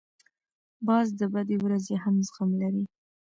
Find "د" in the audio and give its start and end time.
1.19-1.21